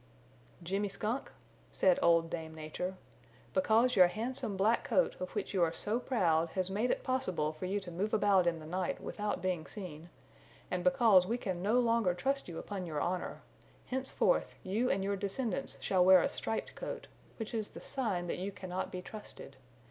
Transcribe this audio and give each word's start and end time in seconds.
"Jimmy 0.63 0.89
Skunk," 0.89 1.31
said 1.71 1.99
Old 2.01 2.31
Dame 2.31 2.55
Nature, 2.55 2.95
"because 3.53 3.95
your 3.95 4.07
handsome 4.07 4.57
black 4.57 4.83
coat 4.83 5.15
of 5.19 5.29
which 5.35 5.53
you 5.53 5.61
are 5.61 5.71
so 5.71 5.99
proud 5.99 6.49
has 6.55 6.71
made 6.71 6.89
it 6.89 7.03
possible 7.03 7.53
for 7.53 7.65
you 7.67 7.79
to 7.79 7.91
move 7.91 8.11
about 8.11 8.47
in 8.47 8.57
the 8.57 8.65
night 8.65 8.99
without 8.99 9.43
being 9.43 9.67
seen, 9.67 10.09
and 10.71 10.83
because 10.83 11.27
we 11.27 11.37
can 11.37 11.61
no 11.61 11.79
longer 11.79 12.15
trust 12.15 12.47
you 12.47 12.57
upon 12.57 12.87
your 12.87 12.99
honor, 12.99 13.43
henceforth 13.85 14.55
you 14.63 14.89
and 14.89 15.03
your 15.03 15.15
descendants 15.15 15.77
shall 15.81 16.03
wear 16.03 16.23
a 16.23 16.29
striped 16.29 16.73
coat, 16.73 17.05
which 17.37 17.53
is 17.53 17.67
the 17.67 17.79
sign 17.79 18.25
that 18.25 18.39
you 18.39 18.51
cannot 18.51 18.91
be 18.91 19.03
trusted. 19.03 19.55